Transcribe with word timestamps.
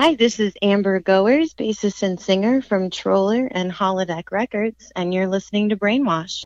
Hi, 0.00 0.14
this 0.14 0.38
is 0.38 0.52
Amber 0.62 1.00
Goers, 1.00 1.54
bassist 1.54 2.04
and 2.04 2.20
singer 2.20 2.62
from 2.62 2.88
Troller 2.88 3.48
and 3.50 3.72
Holodeck 3.72 4.30
Records, 4.30 4.92
and 4.94 5.12
you're 5.12 5.26
listening 5.26 5.70
to 5.70 5.76
Brainwashed. 5.76 6.44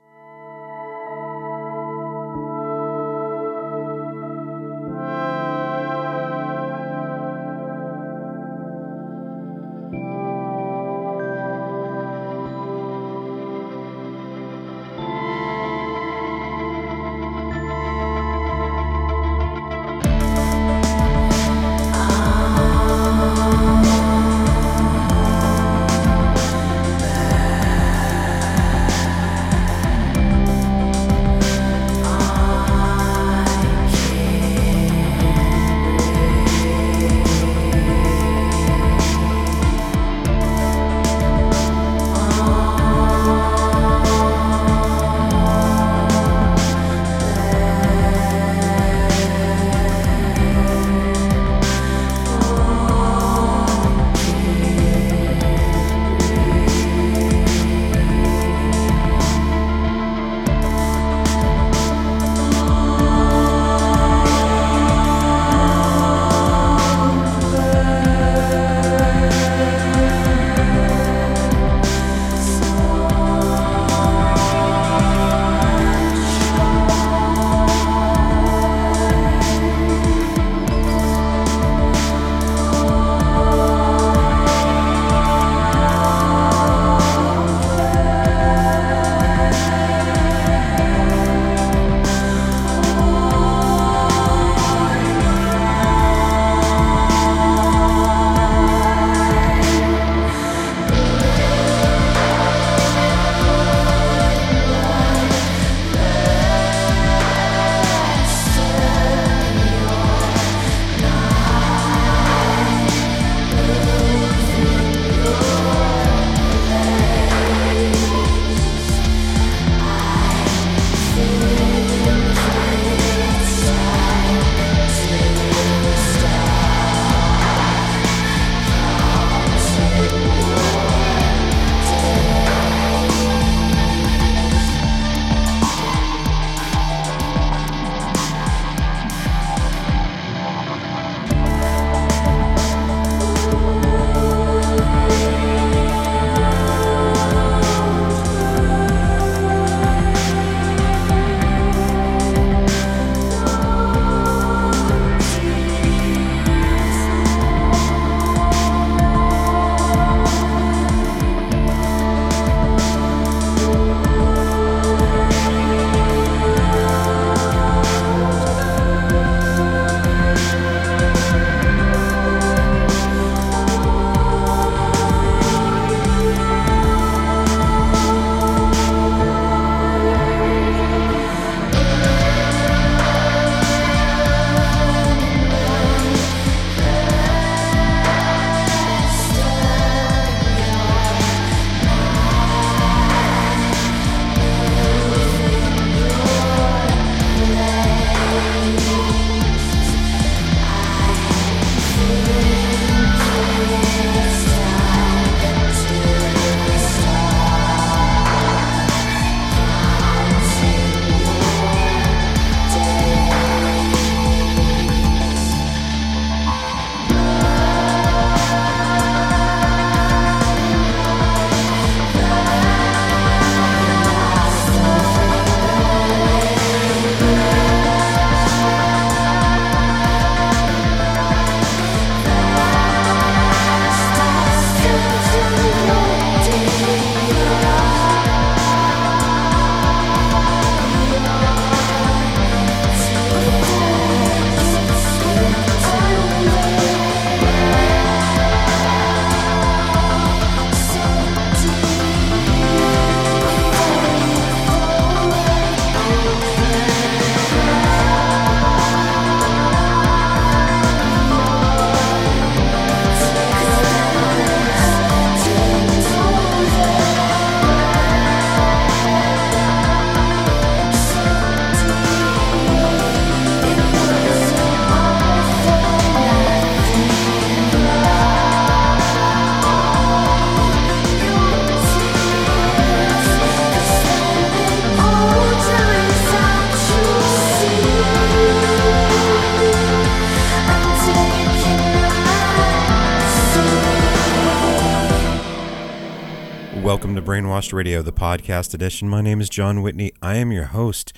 Radio, 297.73 298.03
the 298.03 298.13
podcast 298.13 298.75
edition. 298.75 299.09
My 299.09 299.21
name 299.23 299.41
is 299.41 299.49
Jon 299.49 299.83
Whitney. 299.83 300.13
I 300.21 300.37
am 300.37 300.53
your 300.53 300.67
host. 300.67 301.13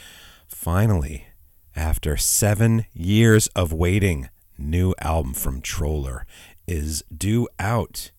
Finally, 0.47 1.27
after 1.75 2.17
seven 2.17 2.87
years 2.93 3.49
of 3.57 3.73
waiting, 3.73 4.29
new 4.57 4.95
album 5.01 5.35
from 5.35 5.61
Troller 5.61 6.27
is 6.67 7.03
due 7.17 7.49
out 7.59 8.11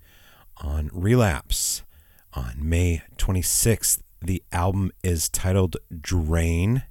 on 0.58 0.90
Relapse 0.92 1.84
on 2.34 2.56
May 2.58 3.04
26th. 3.18 4.00
The 4.22 4.44
album 4.52 4.92
is 5.04 5.30
titled 5.30 5.78
Drain, 6.02 6.84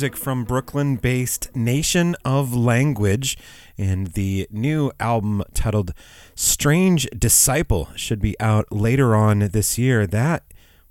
Music 0.00 0.16
from 0.16 0.44
Brooklyn 0.44 0.96
based 0.96 1.54
Nation 1.54 2.16
of 2.24 2.54
Language. 2.56 3.36
And 3.76 4.06
the 4.06 4.48
new 4.50 4.90
album 4.98 5.42
titled 5.52 5.92
Strange 6.34 7.06
Disciple 7.10 7.90
should 7.96 8.18
be 8.18 8.34
out 8.40 8.72
later 8.72 9.14
on 9.14 9.40
this 9.40 9.76
year. 9.76 10.06
That, 10.06 10.44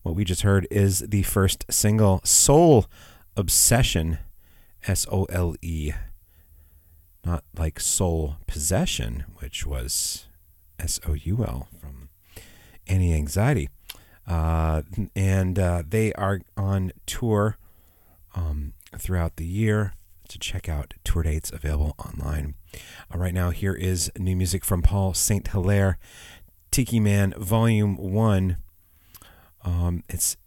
what 0.04 0.14
we 0.14 0.24
just 0.24 0.44
heard, 0.44 0.68
is 0.70 1.00
the 1.00 1.24
first 1.24 1.66
single, 1.72 2.22
Sole 2.24 2.86
Obsession, 3.36 4.20
S 4.86 5.08
O 5.12 5.24
L 5.24 5.56
E. 5.64 5.92
Not 7.26 7.44
like 7.58 7.80
Soul 7.80 8.36
Possession, 8.46 9.26
which 9.40 9.66
was 9.66 10.28
S 10.78 11.00
O 11.08 11.14
U 11.14 11.44
L 11.44 11.68
from 11.82 12.10
Anti 12.86 13.12
Anxiety. 13.16 13.70
Uh, 14.28 14.84
and 15.16 15.58
uh, 15.58 15.82
they 15.90 16.14
are 16.14 16.42
on 16.56 16.92
tour 17.08 17.58
um, 18.36 18.74
throughout 18.98 19.36
the 19.36 19.46
year 19.46 19.94
to 20.30 20.40
check 20.40 20.70
out 20.70 20.94
tour 21.04 21.24
dates 21.24 21.52
available 21.52 21.96
online. 21.98 22.56
Uh, 23.14 23.18
right 23.18 23.34
now, 23.34 23.50
here 23.50 23.74
is 23.74 24.12
new 24.18 24.36
music 24.36 24.64
from 24.64 24.82
Paul 24.82 25.14
St. 25.14 25.48
Hilaire, 25.48 25.98
Tikiman 26.72 27.36
Volume 27.38 27.98
1. 27.98 28.58
Um, 29.66 30.04
it's 30.08 30.38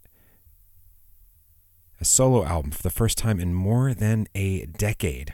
a 1.99 2.05
solo 2.05 2.45
album 2.45 2.71
for 2.71 2.81
the 2.81 2.89
first 2.89 3.17
time 3.17 3.39
in 3.39 3.53
more 3.53 3.93
than 3.93 4.27
a 4.33 4.65
decade. 4.65 5.33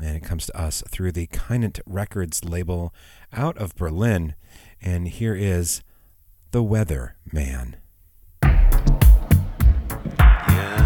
And 0.00 0.16
it 0.16 0.22
comes 0.22 0.46
to 0.46 0.60
us 0.60 0.82
through 0.88 1.12
the 1.12 1.26
Kynant 1.26 1.80
Records 1.86 2.44
label 2.44 2.94
out 3.32 3.56
of 3.58 3.74
Berlin. 3.74 4.34
And 4.80 5.08
here 5.08 5.34
is 5.34 5.82
The 6.52 6.62
Weather 6.62 7.16
Man. 7.32 7.76
Weatherman 8.42 10.77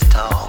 caught 0.00 0.41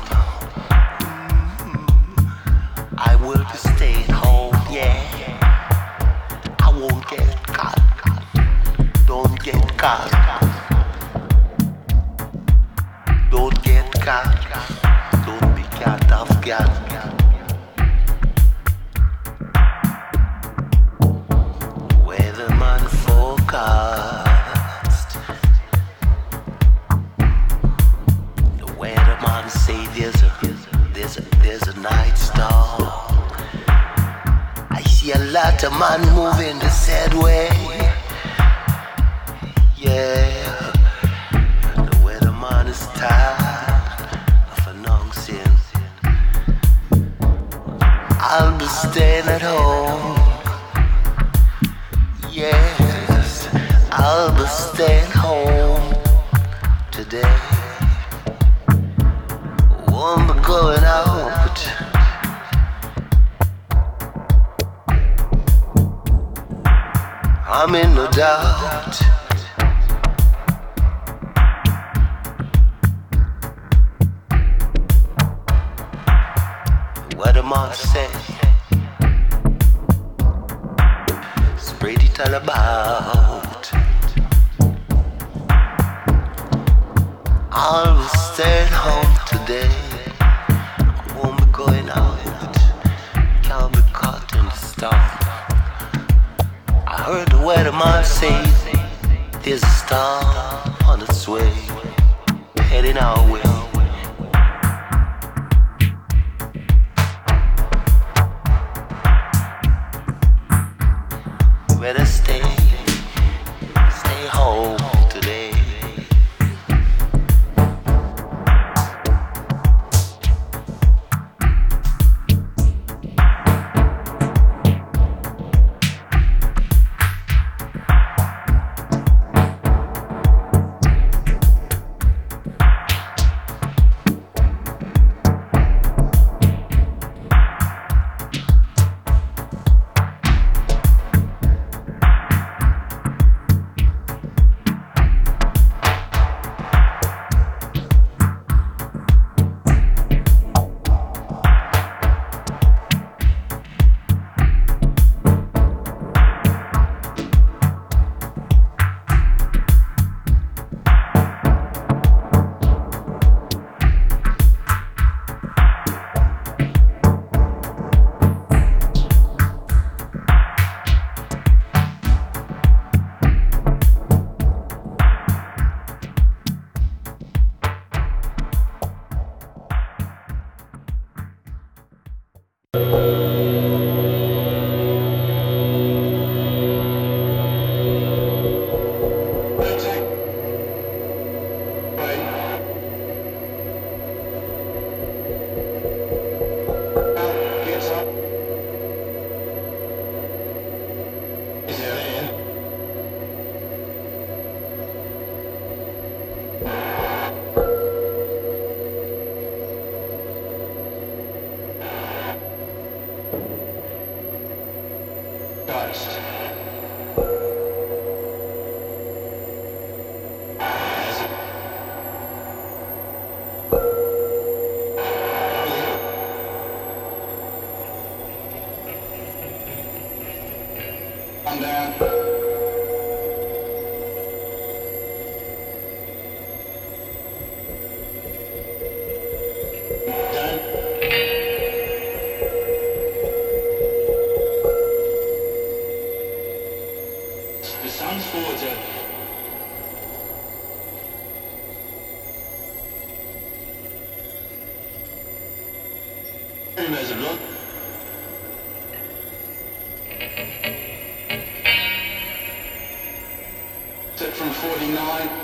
Set 264.16 264.34
from 264.34 264.50
49. 264.50 265.43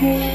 hey. 0.00 0.29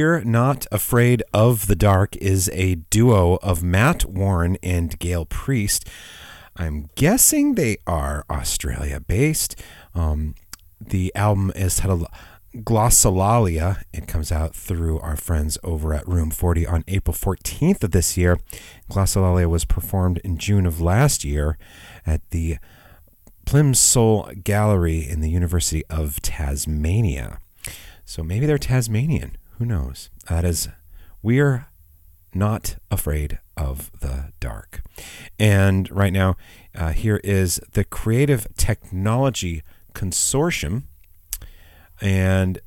We're 0.00 0.24
Not 0.24 0.66
Afraid 0.72 1.22
of 1.34 1.66
the 1.66 1.76
Dark 1.76 2.16
is 2.16 2.48
a 2.54 2.76
duo 2.76 3.34
of 3.42 3.62
Matt 3.62 4.06
Warren 4.06 4.56
and 4.62 4.98
Gail 4.98 5.26
Priest. 5.26 5.86
I'm 6.56 6.88
guessing 6.94 7.54
they 7.54 7.76
are 7.86 8.24
Australia 8.30 8.98
based. 8.98 9.60
Um, 9.94 10.36
the 10.80 11.14
album 11.14 11.52
is 11.54 11.76
titled 11.76 12.06
Glossolalia. 12.56 13.82
It 13.92 14.08
comes 14.08 14.32
out 14.32 14.54
through 14.54 15.00
our 15.00 15.16
friends 15.16 15.58
over 15.62 15.92
at 15.92 16.08
Room 16.08 16.30
40 16.30 16.66
on 16.66 16.82
April 16.88 17.14
14th 17.14 17.84
of 17.84 17.90
this 17.90 18.16
year. 18.16 18.40
Glossolalia 18.90 19.50
was 19.50 19.66
performed 19.66 20.16
in 20.24 20.38
June 20.38 20.64
of 20.64 20.80
last 20.80 21.24
year 21.24 21.58
at 22.06 22.22
the 22.30 22.56
Plimsoll 23.44 24.42
Gallery 24.42 25.06
in 25.06 25.20
the 25.20 25.30
University 25.30 25.84
of 25.90 26.22
Tasmania. 26.22 27.38
So 28.06 28.22
maybe 28.22 28.46
they're 28.46 28.56
Tasmanian. 28.56 29.36
Who 29.60 29.66
knows? 29.66 30.08
That 30.30 30.46
is, 30.46 30.70
we're 31.22 31.66
not 32.32 32.76
afraid 32.90 33.40
of 33.58 33.90
the 34.00 34.32
dark. 34.40 34.80
And 35.38 35.90
right 35.90 36.14
now, 36.14 36.38
uh, 36.74 36.92
here 36.92 37.20
is 37.22 37.60
the 37.72 37.84
Creative 37.84 38.46
Technology 38.56 39.62
Consortium 39.92 40.84
and 42.00 42.58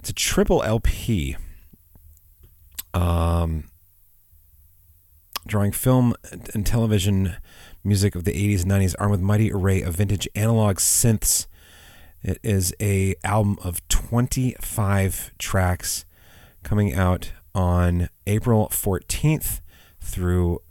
it's 0.00 0.10
a 0.10 0.14
triple 0.14 0.64
LP. 0.64 1.36
Um, 2.92 3.70
drawing 5.46 5.70
film 5.70 6.16
and 6.54 6.66
television 6.66 7.36
music 7.84 8.16
of 8.16 8.24
the 8.24 8.32
80s 8.32 8.62
and 8.62 8.72
90s, 8.72 8.96
armed 8.98 9.12
with 9.12 9.20
mighty 9.20 9.52
array 9.52 9.80
of 9.80 9.94
vintage 9.94 10.26
analog 10.34 10.78
synths. 10.78 11.46
It 12.22 12.40
is 12.42 12.74
a 12.80 13.14
album 13.22 13.58
of 13.62 13.86
25 14.08 15.32
tracks 15.38 16.06
coming 16.62 16.94
out 16.94 17.32
on 17.54 18.08
April 18.26 18.68
14th 18.68 19.60
through 20.00 20.62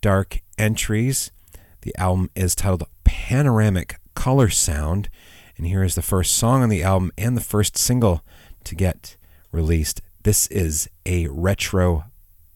Dark 0.00 0.42
Entries. 0.58 1.32
The 1.80 1.92
album 1.98 2.30
is 2.36 2.54
titled 2.54 2.84
Panoramic 3.02 3.96
Colorsound 4.14 5.08
and 5.56 5.66
here 5.66 5.82
is 5.82 5.96
the 5.96 6.02
first 6.02 6.36
song 6.36 6.62
on 6.62 6.68
the 6.68 6.84
album 6.84 7.10
and 7.18 7.36
the 7.36 7.40
first 7.40 7.76
single 7.76 8.22
to 8.62 8.76
get 8.76 9.16
released. 9.50 10.00
This 10.22 10.46
is 10.46 10.88
a 11.04 11.26
retro 11.26 12.04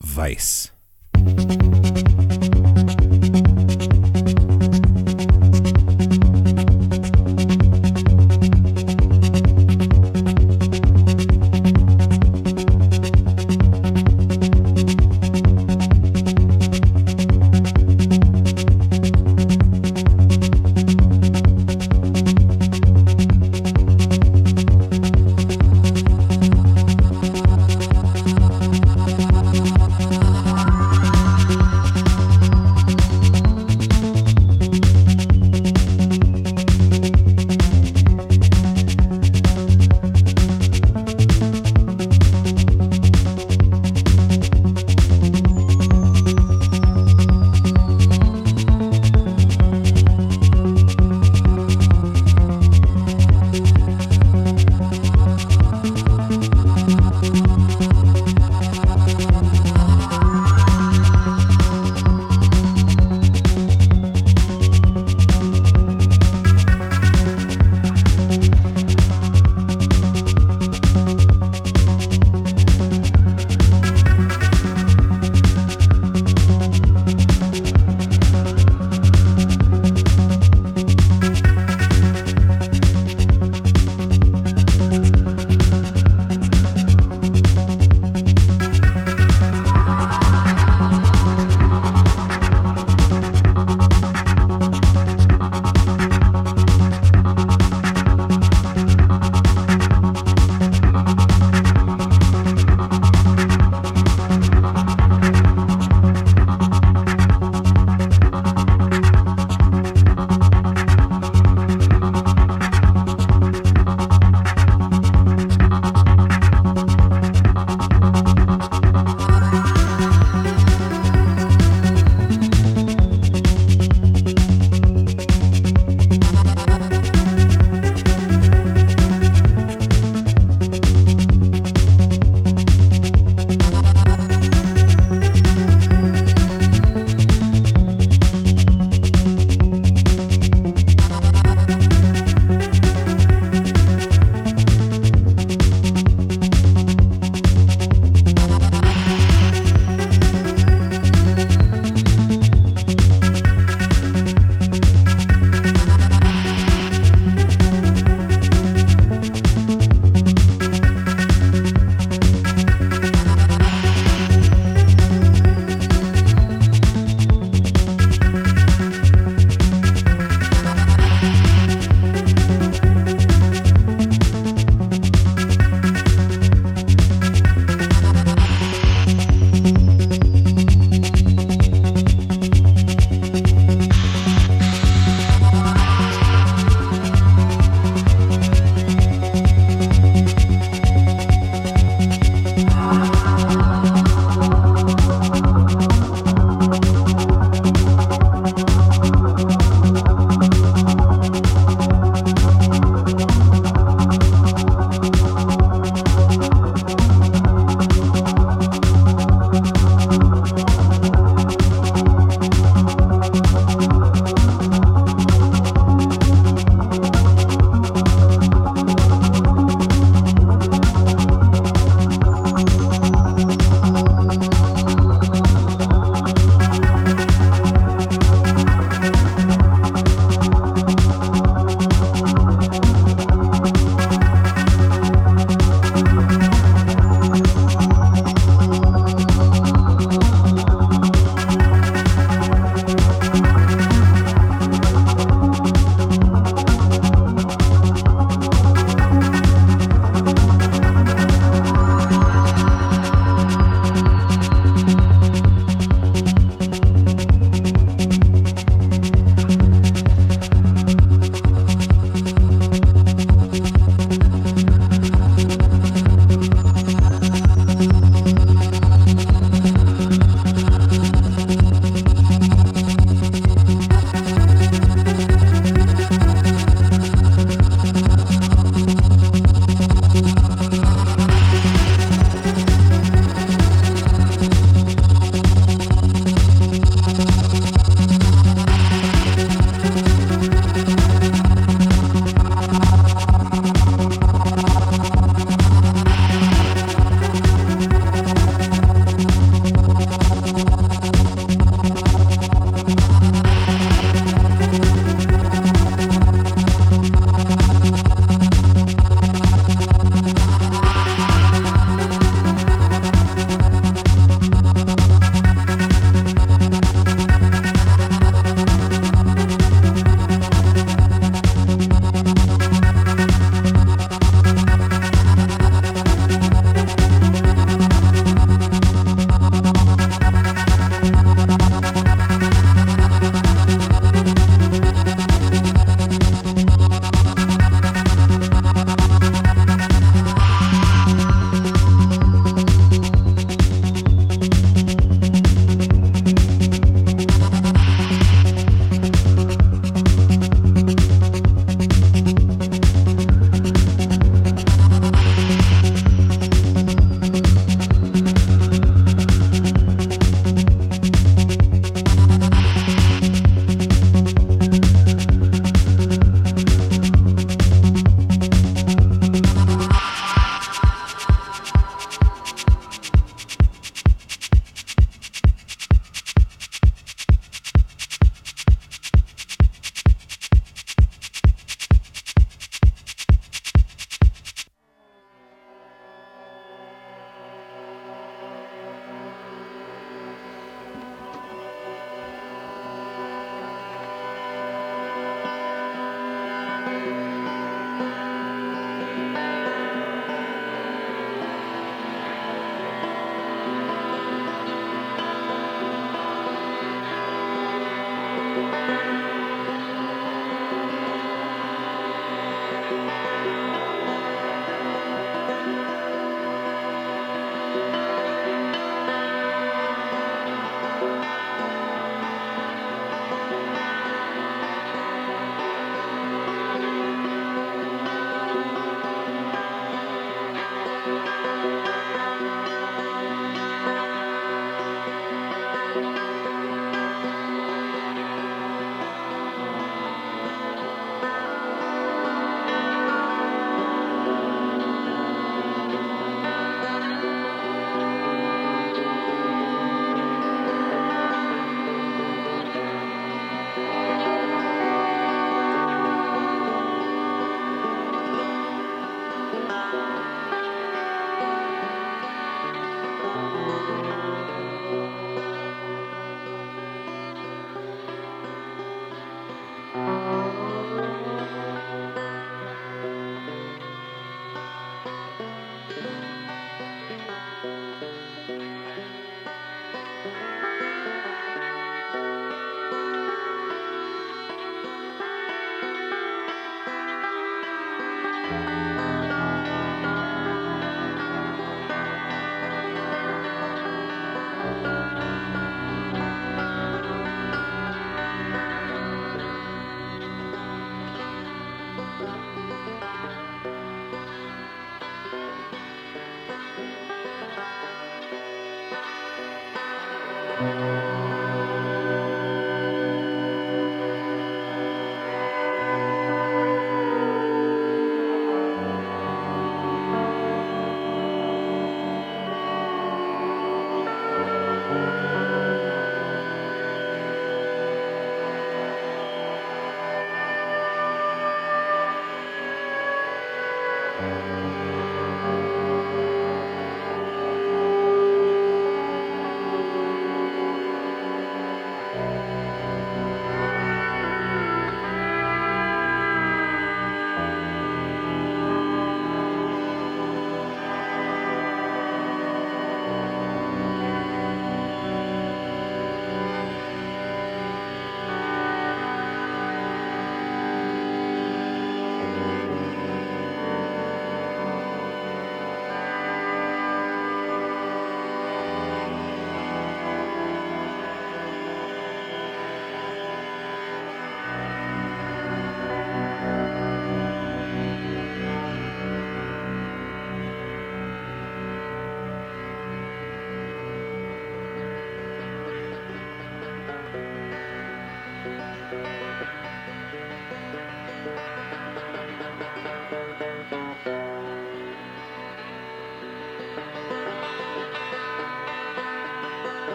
vice. 0.00 0.70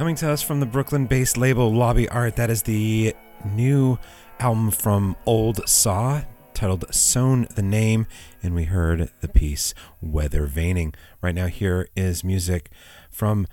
Coming 0.00 0.16
to 0.16 0.30
us 0.30 0.40
from 0.40 0.60
the 0.60 0.66
Brooklyn 0.66 1.04
based 1.04 1.36
label 1.36 1.70
Lobby 1.70 2.08
Art, 2.08 2.36
that 2.36 2.48
is 2.48 2.62
the 2.62 3.14
new 3.44 3.98
album 4.38 4.70
from 4.70 5.14
Old 5.26 5.68
Saw 5.68 6.22
titled 6.54 6.86
Sewn 6.90 7.46
the 7.54 7.60
Name, 7.62 8.06
and 8.42 8.54
we 8.54 8.64
heard 8.64 9.10
the 9.20 9.28
piece 9.28 9.74
Weathervaning. 10.02 10.94
Right 11.20 11.34
now, 11.34 11.48
here 11.48 11.90
is 11.94 12.24
music 12.24 12.70
from 13.10 13.46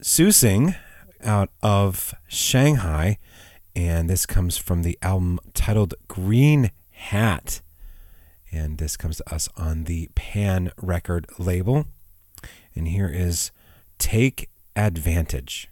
Tzusing 0.00 0.76
out 1.22 1.50
of 1.62 2.14
Shanghai, 2.26 3.18
and 3.74 4.08
this 4.08 4.24
comes 4.24 4.56
from 4.56 4.82
the 4.82 4.98
album 5.02 5.38
titled 5.52 5.92
Green 6.08 6.70
Hat. 6.90 7.60
And 8.50 8.78
this 8.78 8.96
comes 8.96 9.18
to 9.18 9.30
us 9.34 9.50
on 9.58 9.84
the 9.84 10.08
Pan 10.14 10.72
record 10.80 11.26
label. 11.38 11.84
And 12.74 12.88
here 12.88 13.10
is 13.10 13.50
Take 13.98 14.48
Advantage. 14.76 15.70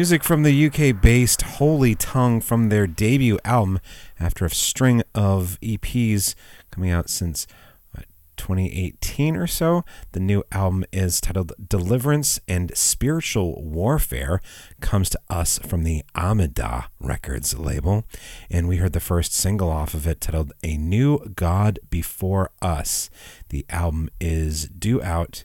Music 0.00 0.24
from 0.24 0.44
the 0.44 0.66
UK 0.66 0.98
based 0.98 1.42
Holy 1.42 1.94
Tongue 1.94 2.40
from 2.40 2.70
their 2.70 2.86
debut 2.86 3.38
album 3.44 3.78
after 4.18 4.46
a 4.46 4.50
string 4.50 5.02
of 5.14 5.58
EPs 5.60 6.34
coming 6.70 6.90
out 6.90 7.10
since 7.10 7.46
uh, 7.94 8.00
2018 8.38 9.36
or 9.36 9.46
so. 9.46 9.84
The 10.12 10.20
new 10.20 10.42
album 10.52 10.86
is 10.90 11.20
titled 11.20 11.52
Deliverance 11.68 12.40
and 12.48 12.74
Spiritual 12.74 13.62
Warfare, 13.62 14.40
comes 14.80 15.10
to 15.10 15.20
us 15.28 15.58
from 15.58 15.84
the 15.84 16.02
Amidah 16.14 16.86
Records 16.98 17.58
label. 17.58 18.04
And 18.50 18.68
we 18.68 18.78
heard 18.78 18.94
the 18.94 19.00
first 19.00 19.34
single 19.34 19.68
off 19.68 19.92
of 19.92 20.06
it 20.06 20.22
titled 20.22 20.54
A 20.64 20.78
New 20.78 21.18
God 21.36 21.78
Before 21.90 22.52
Us. 22.62 23.10
The 23.50 23.66
album 23.68 24.08
is 24.18 24.66
due 24.66 25.02
out 25.02 25.44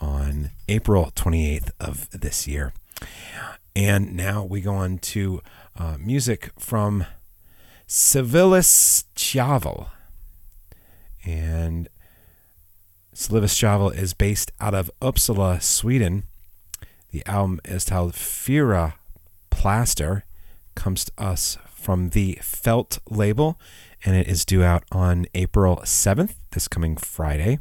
on 0.00 0.50
April 0.68 1.12
28th 1.14 1.70
of 1.78 2.10
this 2.10 2.48
year. 2.48 2.72
And 3.74 4.14
now 4.14 4.44
we 4.44 4.60
go 4.60 4.74
on 4.74 4.98
to 4.98 5.40
uh, 5.78 5.96
music 5.98 6.50
from 6.58 7.06
Civilis 7.88 9.04
Chavel. 9.16 9.88
And 11.24 11.88
Civilistjavel 13.14 13.94
is 13.96 14.14
based 14.14 14.52
out 14.60 14.74
of 14.74 14.90
Uppsala, 15.00 15.62
Sweden. 15.62 16.24
The 17.10 17.24
album 17.26 17.60
is 17.64 17.84
titled 17.84 18.14
Fyra 18.14 18.94
platser, 19.50 20.24
comes 20.74 21.04
to 21.04 21.12
us 21.18 21.58
from 21.74 22.10
the 22.10 22.38
Felt 22.40 22.98
label, 23.10 23.60
and 24.04 24.16
it 24.16 24.26
is 24.26 24.44
due 24.44 24.62
out 24.62 24.84
on 24.90 25.26
April 25.34 25.76
7th, 25.84 26.34
this 26.52 26.68
coming 26.68 26.96
Friday. 26.96 27.58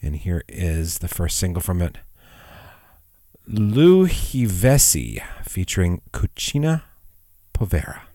And 0.00 0.16
here 0.16 0.42
is 0.48 0.98
the 0.98 1.08
first 1.08 1.36
single 1.36 1.60
from 1.60 1.82
it 1.82 1.98
Louhivesi 3.48 5.20
featuring 5.44 6.00
Cucina 6.12 6.82
Povera. 7.52 8.09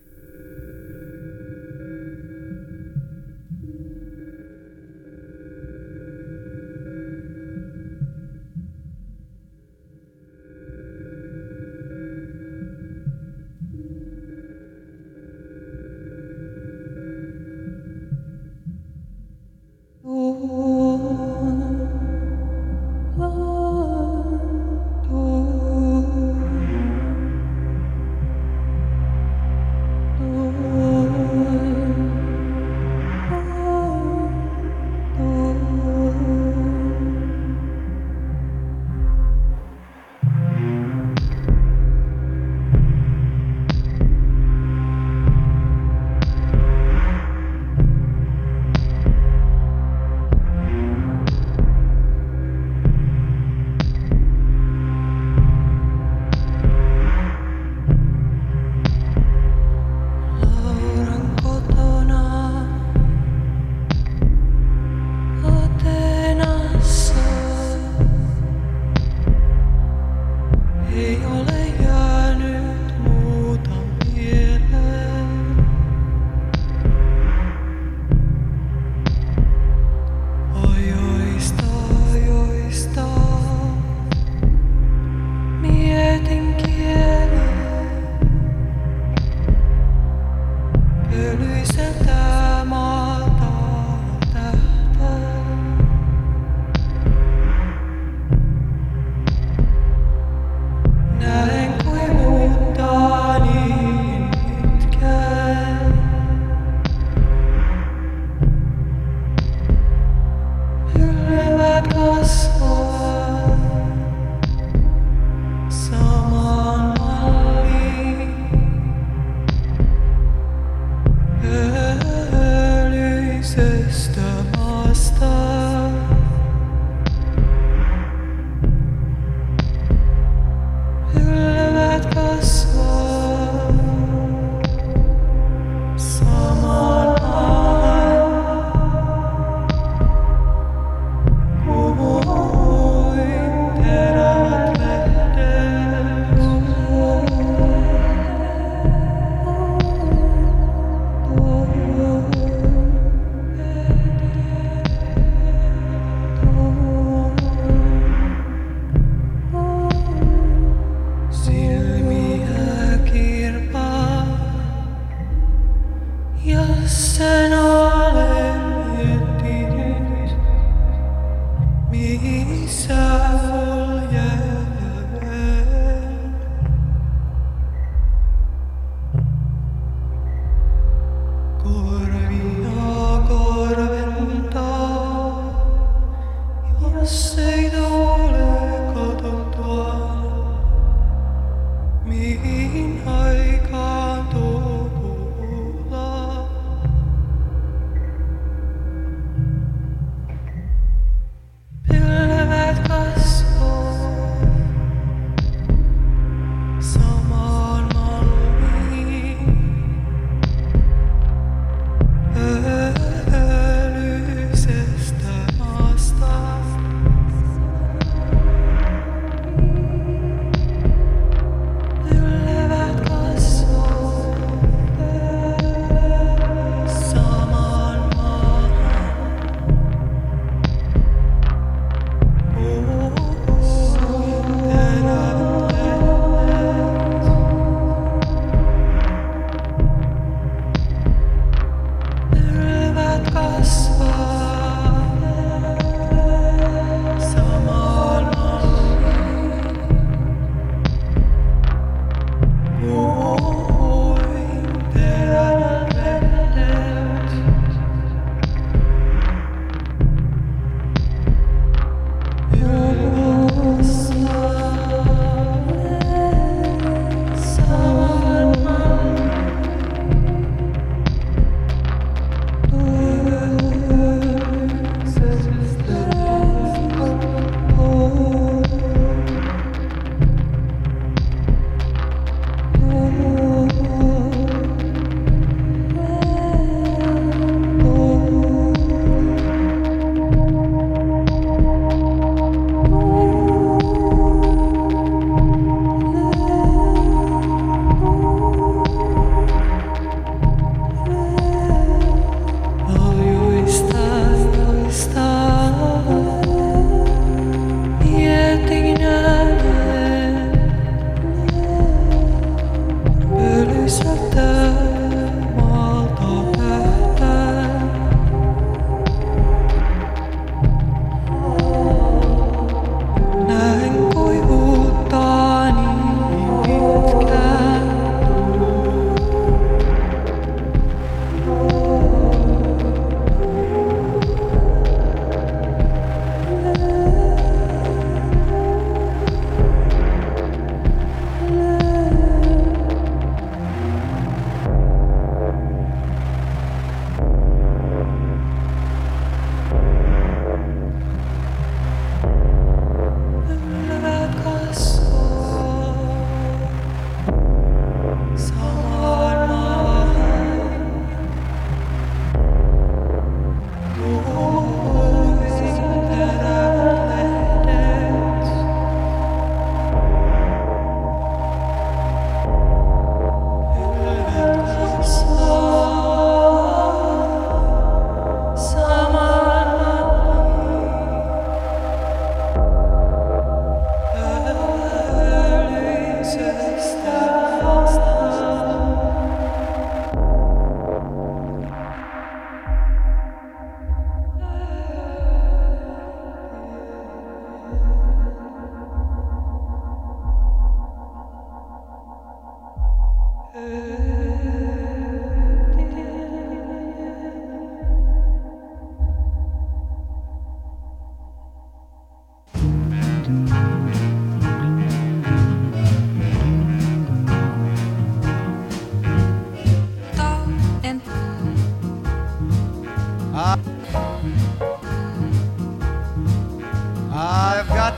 so 172.76 173.14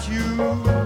you. 0.05 0.76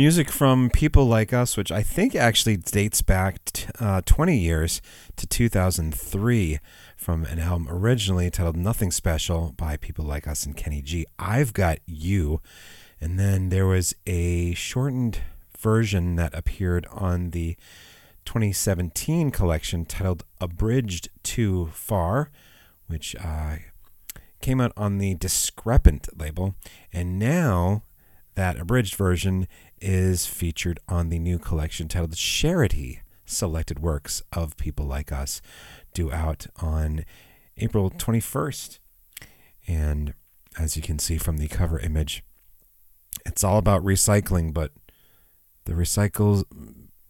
Music 0.00 0.30
from 0.30 0.70
People 0.70 1.04
Like 1.04 1.34
Us, 1.34 1.58
which 1.58 1.70
I 1.70 1.82
think 1.82 2.14
actually 2.14 2.56
dates 2.56 3.02
back 3.02 3.44
t- 3.44 3.66
uh, 3.78 4.00
20 4.06 4.34
years 4.34 4.80
to 5.16 5.26
2003 5.26 6.58
from 6.96 7.26
an 7.26 7.38
album 7.38 7.68
originally 7.68 8.30
titled 8.30 8.56
Nothing 8.56 8.90
Special 8.90 9.52
by 9.58 9.76
People 9.76 10.06
Like 10.06 10.26
Us 10.26 10.46
and 10.46 10.56
Kenny 10.56 10.80
G. 10.80 11.04
I've 11.18 11.52
Got 11.52 11.80
You. 11.84 12.40
And 12.98 13.18
then 13.18 13.50
there 13.50 13.66
was 13.66 13.94
a 14.06 14.54
shortened 14.54 15.18
version 15.58 16.16
that 16.16 16.32
appeared 16.32 16.86
on 16.90 17.32
the 17.32 17.58
2017 18.24 19.30
collection 19.30 19.84
titled 19.84 20.24
Abridged 20.40 21.10
Too 21.22 21.66
Far, 21.74 22.30
which 22.86 23.14
uh, 23.22 23.56
came 24.40 24.62
out 24.62 24.72
on 24.78 24.96
the 24.96 25.14
Discrepant 25.16 26.18
label. 26.18 26.54
And 26.90 27.18
now 27.18 27.82
that 28.40 28.58
abridged 28.58 28.94
version 28.94 29.46
is 29.80 30.26
featured 30.26 30.78
on 30.88 31.08
the 31.08 31.18
new 31.18 31.38
collection 31.38 31.88
titled 31.88 32.14
Sharity 32.14 33.00
Selected 33.24 33.78
Works 33.78 34.22
of 34.32 34.56
People 34.56 34.86
Like 34.86 35.12
Us, 35.12 35.40
due 35.94 36.12
out 36.12 36.46
on 36.60 37.04
April 37.56 37.90
21st. 37.90 38.78
And 39.66 40.14
as 40.58 40.76
you 40.76 40.82
can 40.82 40.98
see 40.98 41.16
from 41.16 41.38
the 41.38 41.48
cover 41.48 41.78
image, 41.78 42.22
it's 43.24 43.44
all 43.44 43.58
about 43.58 43.84
recycling, 43.84 44.52
but 44.52 44.72
the 45.64 45.72
recycles 45.72 46.44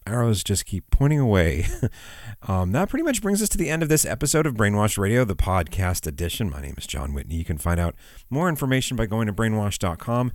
arrows 0.07 0.43
just 0.43 0.67
keep 0.67 0.91
pointing 0.91 1.21
away. 1.21 1.67
um, 2.49 2.73
that 2.73 2.89
pretty 2.89 3.03
much 3.03 3.23
brings 3.23 3.43
us 3.43 3.49
to 3.51 3.59
the 3.59 3.71
end 3.71 3.83
of 3.83 3.89
this 3.89 4.05
episode 4.05 4.47
of 4.47 4.55
Brainwashed 4.55 4.99
Radio, 4.99 5.25
the 5.25 5.37
podcast 5.37 6.07
edition. 6.07 6.51
My 6.51 6.61
name 6.61 6.75
is 6.77 6.87
Jon 6.87 7.15
Whitney. 7.15 7.37
You 7.37 7.45
can 7.45 7.59
find 7.59 7.79
out 7.79 7.95
more 8.29 8.49
information 8.49 8.97
by 8.97 9.07
going 9.07 9.27
to 9.27 9.33
brainwashed.com. 9.33 10.33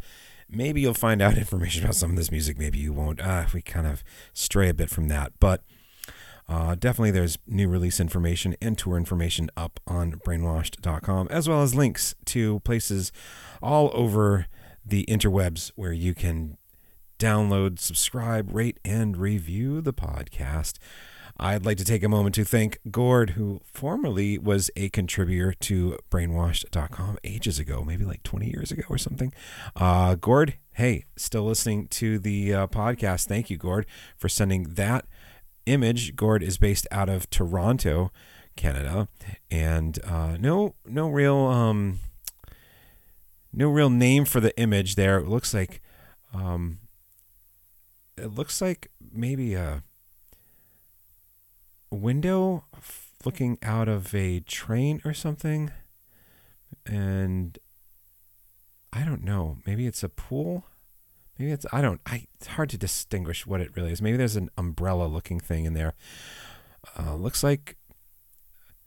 Maybe 0.50 0.82
you'll 0.82 0.94
find 0.94 1.22
out 1.22 1.38
information 1.38 1.84
about 1.84 1.96
some 1.96 2.12
of 2.12 2.16
this 2.16 2.32
music. 2.32 2.58
Maybe 2.58 2.80
you 2.80 2.94
won't. 2.94 3.20
Uh, 3.22 3.46
we 3.54 3.62
kind 3.62 3.88
of 3.88 4.04
stray 4.34 4.70
a 4.70 4.74
bit 4.74 4.90
from 4.90 5.08
that. 5.08 5.34
But 5.40 5.62
uh, 6.48 6.76
definitely 6.76 7.12
there's 7.12 7.38
new 7.48 7.68
release 7.68 8.00
information 8.00 8.56
and 8.62 8.78
tour 8.78 8.98
information 8.98 9.50
up 9.58 9.80
on 9.88 10.14
brainwashed.com, 10.14 11.28
as 11.30 11.50
well 11.50 11.64
as 11.64 11.74
links 11.74 12.16
to 12.26 12.60
places 12.60 13.12
all 13.62 13.90
over 13.94 14.48
the 14.86 15.06
interwebs 15.10 15.72
where 15.76 15.94
you 15.94 16.14
can 16.14 16.58
download, 17.18 17.80
subscribe, 17.80 18.54
rate, 18.54 18.80
and 18.86 19.18
review 19.18 19.82
the 19.82 19.94
podcast. 19.94 20.78
I'd 21.38 21.66
like 21.66 21.78
to 21.78 21.86
take 21.86 22.02
a 22.02 22.10
moment 22.10 22.34
to 22.36 22.46
thank 22.46 22.80
Gord, 22.90 23.32
who 23.32 23.60
formerly 23.66 24.38
was 24.38 24.72
a 24.78 24.88
contributor 24.90 25.52
to 25.52 25.98
brainwashed.com 26.10 27.18
ages 27.26 27.60
ago, 27.60 27.84
maybe 27.84 28.06
like 28.06 28.24
20 28.24 28.50
years 28.50 28.72
ago 28.72 28.84
or 28.90 28.98
something. 28.98 29.34
Uh, 29.76 30.16
Gord, 30.16 30.56
hey, 30.74 31.04
still 31.18 31.44
listening 31.44 31.88
to 31.88 32.20
the 32.20 32.54
uh, 32.54 32.68
podcast. 32.68 33.28
Thank 33.28 33.50
you, 33.50 33.58
Gord, 33.58 33.86
for 34.16 34.30
sending 34.30 34.64
that 34.76 35.06
image. 35.66 36.16
Gord 36.16 36.42
is 36.42 36.58
based 36.58 36.88
out 36.90 37.10
of 37.10 37.30
Toronto, 37.30 38.12
Canada, 38.56 39.10
and 39.52 40.00
uh, 40.06 40.38
no, 40.40 40.76
no 40.86 41.10
real, 41.10 41.36
um, 41.36 42.00
no 43.52 43.68
real 43.68 43.90
name 43.90 44.24
for 44.24 44.40
the 44.40 44.58
image 44.58 44.96
there. 44.96 45.18
It 45.18 45.28
looks 45.28 45.54
like, 45.54 45.82
um, 46.34 46.80
it 48.18 48.34
looks 48.34 48.62
like 48.62 48.90
maybe 49.12 49.54
a 49.54 49.84
window 51.96 52.66
looking 53.26 53.58
out 53.64 53.88
of 53.88 54.14
a 54.14 54.40
train 54.42 55.02
or 55.04 55.14
something. 55.14 55.72
And 56.86 57.58
I 58.94 59.04
don't 59.04 59.24
know. 59.24 59.58
Maybe 59.66 59.88
it's 59.88 60.04
a 60.04 60.10
pool. 60.10 60.66
Maybe 61.38 61.52
it's 61.52 61.66
I 61.74 61.82
don't. 61.82 62.00
I 62.06 62.28
it's 62.36 62.48
hard 62.48 62.70
to 62.70 62.78
distinguish 62.78 63.46
what 63.46 63.62
it 63.62 63.76
really 63.76 63.92
is. 63.92 64.02
Maybe 64.02 64.18
there's 64.18 64.36
an 64.38 64.50
umbrella 64.58 65.06
looking 65.06 65.40
thing 65.40 65.66
in 65.66 65.74
there. 65.74 65.96
Uh, 66.98 67.16
looks 67.16 67.44
like 67.44 67.76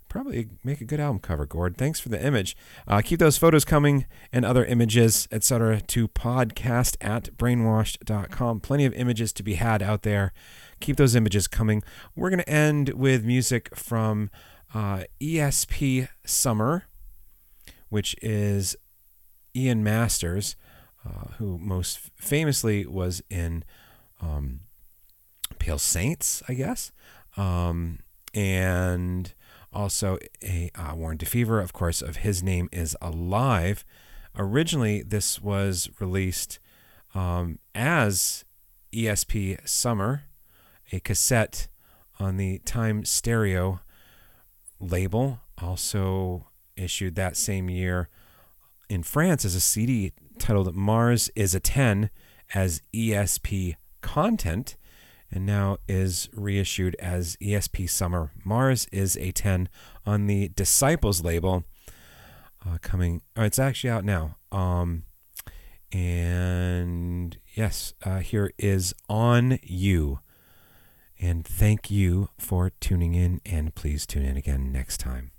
probably 0.08 0.48
make 0.64 0.80
a 0.80 0.84
good 0.84 1.00
album 1.00 1.20
cover, 1.20 1.46
Gord. 1.46 1.76
Thanks 1.76 2.00
for 2.00 2.08
the 2.08 2.24
image. 2.24 2.56
Uh, 2.86 3.00
keep 3.02 3.18
those 3.18 3.36
photos 3.36 3.64
coming 3.64 4.06
and 4.32 4.44
other 4.44 4.64
images, 4.64 5.28
etc., 5.30 5.80
to 5.82 6.08
podcast 6.08 6.96
at 7.00 7.36
brainwashed.com. 7.36 8.60
Plenty 8.60 8.84
of 8.84 8.94
images 8.94 9.32
to 9.34 9.42
be 9.42 9.54
had 9.54 9.82
out 9.82 10.02
there. 10.02 10.32
Keep 10.80 10.96
those 10.96 11.14
images 11.14 11.46
coming. 11.48 11.82
We're 12.14 12.30
going 12.30 12.40
to 12.40 12.48
end 12.48 12.90
with 12.90 13.24
music 13.24 13.74
from 13.76 14.30
uh, 14.74 15.04
ESP 15.20 16.08
Summer, 16.24 16.84
which 17.88 18.14
is 18.22 18.76
Ian 19.54 19.82
Masters, 19.82 20.56
uh, 21.06 21.32
who 21.38 21.58
most 21.58 21.98
famously 22.16 22.86
was 22.86 23.22
in 23.30 23.64
um, 24.20 24.60
Pale 25.58 25.78
Saints, 25.78 26.42
I 26.48 26.54
guess. 26.54 26.92
Um, 27.36 28.00
and 28.34 29.32
also 29.72 30.18
a 30.42 30.70
uh, 30.74 30.94
Warren 30.94 31.18
DeFever, 31.18 31.62
of 31.62 31.72
course, 31.72 32.02
of 32.02 32.18
His 32.18 32.42
Name 32.42 32.68
is 32.72 32.96
Alive. 33.00 33.84
Originally, 34.36 35.02
this 35.02 35.40
was 35.40 35.90
released 36.00 36.58
um, 37.14 37.58
as 37.74 38.44
ESP 38.92 39.66
Summer, 39.68 40.22
a 40.92 41.00
cassette 41.00 41.68
on 42.18 42.36
the 42.36 42.58
Time 42.60 43.04
Stereo 43.04 43.80
label, 44.80 45.40
also 45.58 46.46
issued 46.76 47.14
that 47.16 47.36
same 47.36 47.68
year 47.68 48.08
in 48.88 49.02
France 49.02 49.44
as 49.44 49.54
a 49.54 49.60
CD 49.60 50.12
titled 50.38 50.74
Mars 50.74 51.30
is 51.34 51.54
a 51.54 51.60
10 51.60 52.10
as 52.54 52.82
ESP 52.94 53.76
content 54.00 54.76
and 55.30 55.44
now 55.44 55.78
is 55.88 56.28
reissued 56.34 56.96
as 56.96 57.36
ESP 57.36 57.88
Summer. 57.88 58.32
Mars 58.44 58.86
is 58.92 59.16
a 59.16 59.32
10 59.32 59.68
on 60.06 60.26
the 60.26 60.48
Disciples 60.48 61.22
label. 61.22 61.64
Uh, 62.66 62.78
coming, 62.80 63.22
oh, 63.36 63.42
it's 63.42 63.58
actually 63.58 63.90
out 63.90 64.04
now. 64.04 64.36
Um, 64.50 65.04
and 65.92 67.36
yes, 67.54 67.94
uh, 68.04 68.18
here 68.18 68.52
is 68.58 68.94
On 69.08 69.58
You. 69.62 70.20
And 71.20 71.44
thank 71.44 71.90
you 71.90 72.28
for 72.38 72.70
tuning 72.80 73.14
in, 73.14 73.40
and 73.44 73.74
please 73.74 74.06
tune 74.06 74.24
in 74.24 74.36
again 74.36 74.70
next 74.70 74.98
time. 74.98 75.32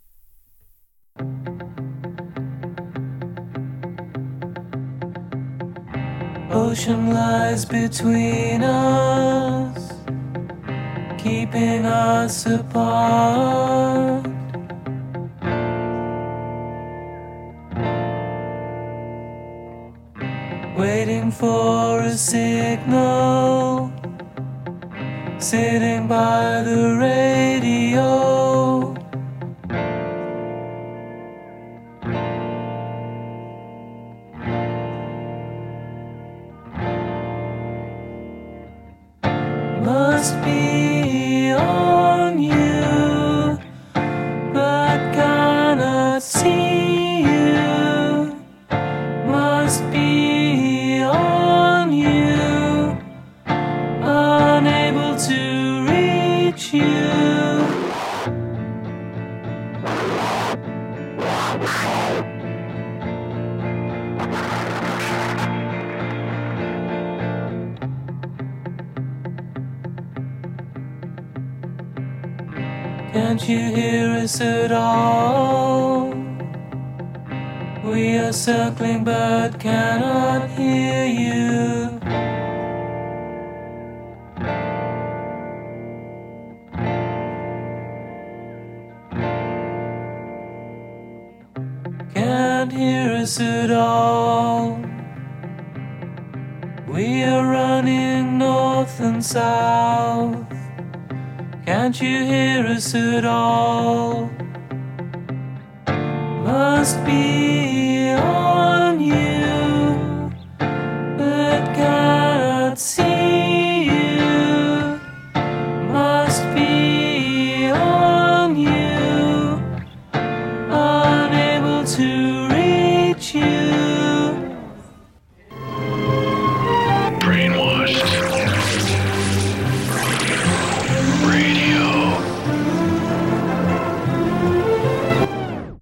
Ocean 6.51 7.13
lies 7.13 7.63
between 7.63 8.63
us, 8.63 9.08
keeping 11.51 11.85
us 11.85 12.45
apart. 12.45 14.27
Waiting 20.77 21.31
for 21.31 22.01
a 22.01 22.11
signal, 22.11 23.91
sitting 25.39 26.07
by 26.07 26.61
the 26.63 26.97
radio. 26.99 28.28